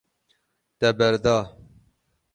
Te 0.79 0.89
berda. 1.03 1.37